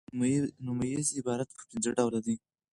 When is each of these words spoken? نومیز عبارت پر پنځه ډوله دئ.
نومیز 0.65 1.07
عبارت 1.19 1.49
پر 1.55 1.63
پنځه 1.69 1.89
ډوله 1.97 2.19
دئ. 2.25 2.35